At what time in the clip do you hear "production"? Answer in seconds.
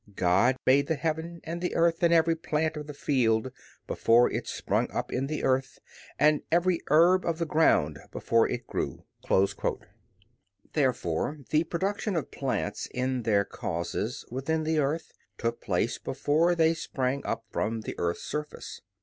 11.65-12.15